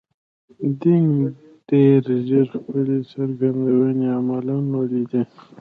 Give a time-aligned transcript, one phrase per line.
[0.81, 1.15] دینګ
[1.69, 5.21] ډېر ژر خپلې څرګندونې عملاً ولیدې.